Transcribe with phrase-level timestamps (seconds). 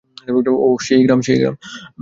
[0.59, 1.19] ওহ, সেই গ্রাম!